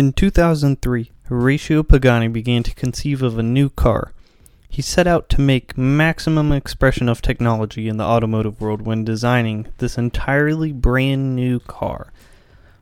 [0.00, 4.14] In 2003, Horacio Pagani began to conceive of a new car.
[4.66, 9.66] He set out to make maximum expression of technology in the automotive world when designing
[9.76, 12.14] this entirely brand new car.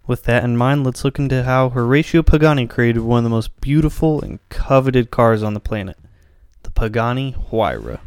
[0.07, 3.61] With that in mind, let's look into how Horacio Pagani created one of the most
[3.61, 5.97] beautiful and coveted cars on the planet
[6.63, 7.99] the Pagani Huayra.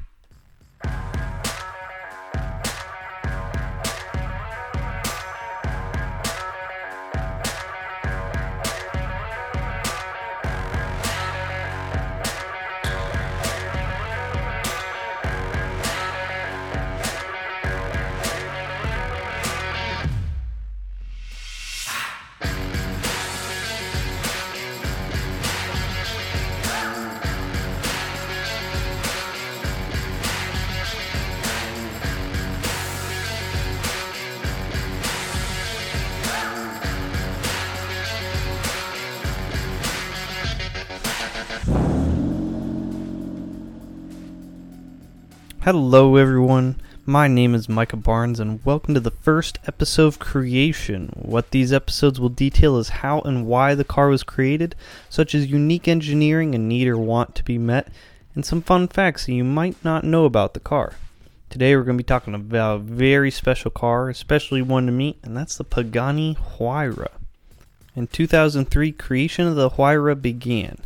[45.64, 46.81] Hello, everyone.
[47.06, 51.12] My name is Micah Barnes, and welcome to the first episode of Creation.
[51.14, 54.73] What these episodes will detail is how and why the car was created,
[55.08, 57.89] such as unique engineering and need or want to be met,
[58.34, 60.94] and some fun facts that you might not know about the car.
[61.52, 65.17] Today, we're going to be talking about a very special car, especially one to me,
[65.22, 67.09] and that's the Pagani Huayra.
[67.95, 70.80] In 2003, creation of the Huayra began.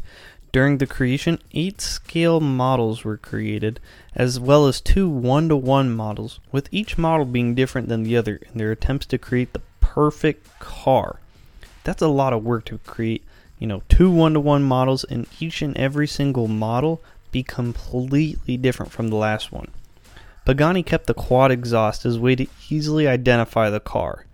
[0.55, 3.81] During the creation, eight scale models were created,
[4.15, 8.15] as well as two one to one models, with each model being different than the
[8.15, 11.19] other in their attempts to create the perfect car.
[11.83, 13.25] That's a lot of work to create,
[13.59, 17.01] you know, two one to one models, and each and every single model
[17.33, 19.67] be completely different from the last one.
[20.45, 24.25] Pagani kept the quad exhaust as a way to easily identify the car.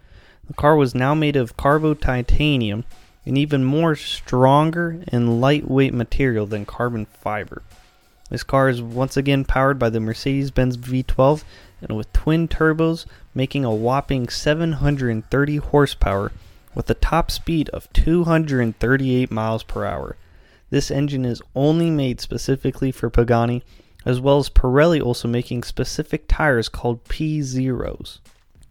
[0.46, 2.84] The car was now made of carbo titanium
[3.26, 7.62] an even more stronger and lightweight material than carbon fiber.
[8.30, 11.44] This car is once again powered by the Mercedes Benz V12
[11.82, 16.32] and with twin turbos, making a whopping 730 horsepower
[16.74, 20.16] with a top speed of 238 miles per hour.
[20.70, 23.64] This engine is only made specifically for Pagani,
[24.06, 28.20] as well as Pirelli also making specific tires called P Zeros.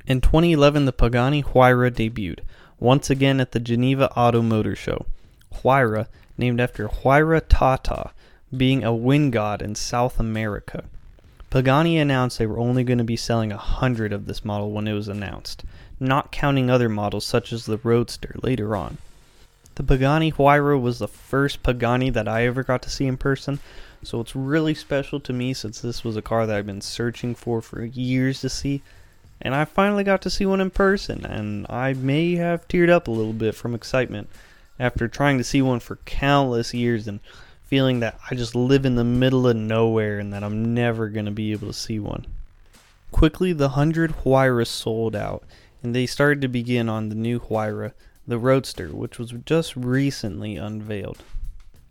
[0.07, 2.41] In 2011, the Pagani Huayra debuted,
[2.81, 5.07] once again at the Geneva Auto Motor Show.
[5.57, 6.07] Huayra,
[6.39, 8.11] named after Huayra Tata,
[8.57, 10.85] being a wind god in South America.
[11.51, 14.89] Pagani announced they were only going to be selling a hundred of this model when
[14.89, 15.65] it was announced,
[15.99, 18.99] not counting other models such as the Roadster later on.
[19.75, 23.61] The Pagani Huayra was the first Pagani that I ever got to see in person,
[24.03, 27.35] so it's really special to me since this was a car that I've been searching
[27.35, 28.83] for for years to see
[29.41, 33.09] and I finally got to see one in person, and I may have teared up
[33.09, 34.29] a little bit from excitement
[34.79, 37.21] after trying to see one for countless years and
[37.65, 41.27] feeling that I just live in the middle of nowhere and that I'm never going
[41.27, 42.27] to be able to see one.
[43.13, 45.45] Quickly, the 100 Huayras sold out,
[45.83, 47.93] and they started to begin on the new Huayra,
[48.27, 51.23] the Roadster, which was just recently unveiled.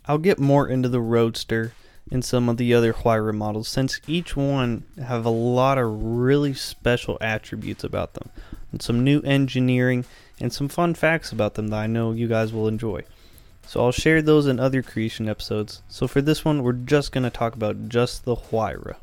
[0.06, 1.74] I'll get more into the Roadster
[2.12, 6.54] in some of the other Huayra models since each one have a lot of really
[6.54, 8.30] special attributes about them
[8.72, 10.06] and some new engineering
[10.40, 13.04] and some fun facts about them that I know you guys will enjoy.
[13.66, 15.82] So I'll share those in other creation episodes.
[15.90, 18.96] So for this one we're just going to talk about just the Huayra.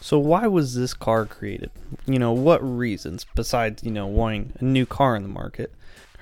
[0.00, 1.70] So why was this car created?
[2.06, 5.72] You know, what reasons besides, you know, wanting a new car in the market?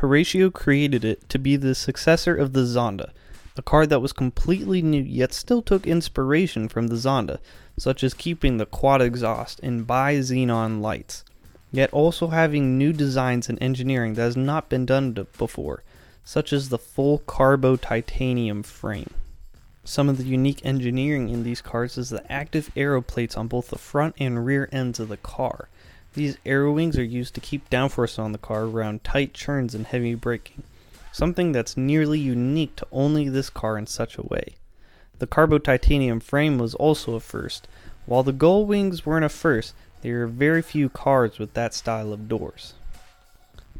[0.00, 3.10] Horacio created it to be the successor of the Zonda
[3.60, 7.38] a car that was completely new yet still took inspiration from the Zonda,
[7.76, 11.26] such as keeping the quad exhaust and bi xenon lights,
[11.70, 15.82] yet also having new designs and engineering that has not been done before,
[16.24, 19.10] such as the full carbo titanium frame.
[19.84, 23.68] Some of the unique engineering in these cars is the active aero plates on both
[23.68, 25.68] the front and rear ends of the car.
[26.14, 29.84] These aero wings are used to keep downforce on the car around tight turns and
[29.84, 30.62] heavy braking
[31.12, 34.54] something that's nearly unique to only this car in such a way.
[35.18, 37.68] The carbo titanium frame was also a first.
[38.06, 42.12] While the gull wings weren't a first, there are very few cars with that style
[42.12, 42.74] of doors.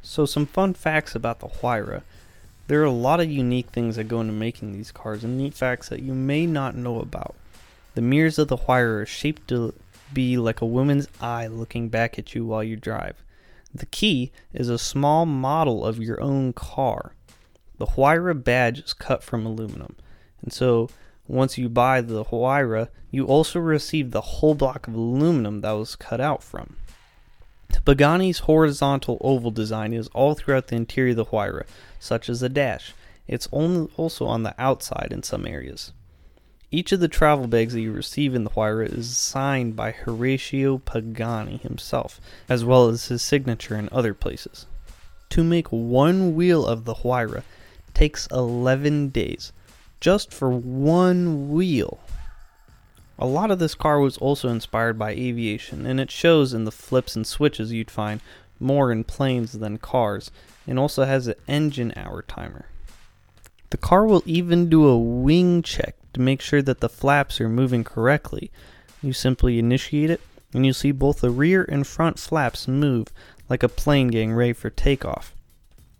[0.02, 2.02] So, some fun facts about the Huayra.
[2.66, 5.54] There are a lot of unique things that go into making these cars and neat
[5.54, 7.34] facts that you may not know about.
[7.94, 9.74] The mirrors of the Huayra are shaped to
[10.12, 13.22] be like a woman's eye looking back at you while you drive.
[13.74, 17.12] The key is a small model of your own car.
[17.80, 19.96] The Huayra badge is cut from aluminum.
[20.42, 20.90] And so
[21.26, 25.96] once you buy the Huayra, you also receive the whole block of aluminum that was
[25.96, 26.76] cut out from.
[27.86, 31.64] Pagani's horizontal oval design is all throughout the interior of the Huayra,
[31.98, 32.92] such as the dash.
[33.26, 35.94] it's also on the outside in some areas.
[36.70, 40.82] Each of the travel bags that you receive in the Huayra is signed by Horatio
[40.84, 44.66] Pagani himself, as well as his signature in other places.
[45.30, 47.42] To make one wheel of the Huayra
[48.00, 49.52] takes 11 days,
[50.00, 52.00] just for one wheel.
[53.18, 56.72] A lot of this car was also inspired by aviation, and it shows in the
[56.72, 58.22] flips and switches you'd find
[58.58, 60.30] more in planes than cars,
[60.66, 62.64] and also has an engine hour timer.
[63.68, 67.50] The car will even do a wing check to make sure that the flaps are
[67.50, 68.50] moving correctly.
[69.02, 70.22] You simply initiate it,
[70.54, 73.08] and you'll see both the rear and front flaps move
[73.50, 75.34] like a plane getting ready for takeoff.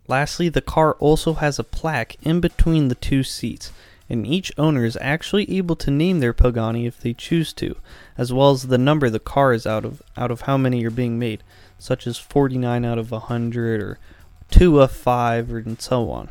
[0.07, 3.71] Lastly, the car also has a plaque in between the two seats,
[4.09, 7.75] and each owner is actually able to name their Pagani if they choose to,
[8.17, 10.89] as well as the number the car is out of out of how many are
[10.89, 11.43] being made,
[11.79, 13.99] such as 49 out of 100 or
[14.49, 16.29] 2 of 5 and so on.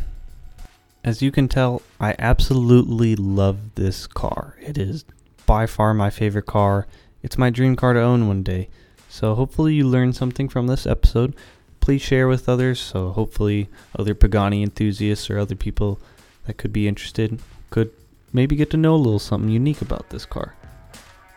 [1.02, 4.56] As you can tell, I absolutely love this car.
[4.60, 5.06] It is
[5.46, 6.86] by far my favorite car.
[7.22, 8.68] It's my dream car to own one day.
[9.08, 11.34] So hopefully you learned something from this episode.
[11.80, 13.68] Please share with others so hopefully
[13.98, 15.98] other Pagani enthusiasts or other people
[16.46, 17.40] that could be interested
[17.70, 17.90] could
[18.32, 20.54] maybe get to know a little something unique about this car.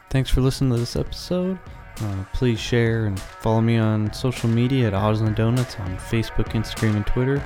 [0.09, 1.57] Thanks for listening to this episode.
[2.01, 6.95] Uh, please share and follow me on social media at and Donuts on Facebook, Instagram,
[6.95, 7.41] and Twitter.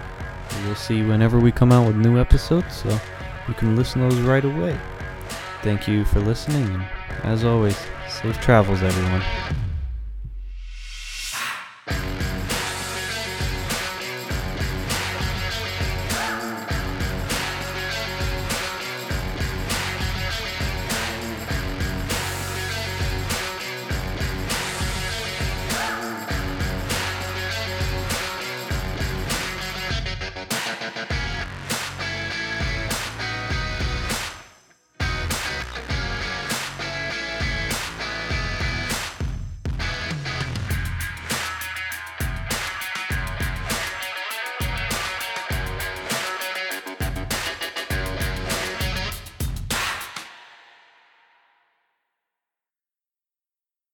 [0.64, 3.00] You'll see whenever we come out with new episodes, so
[3.48, 4.78] you can listen to those right away.
[5.62, 6.86] Thank you for listening, and
[7.24, 7.78] as always,
[8.10, 9.67] safe travels, everyone.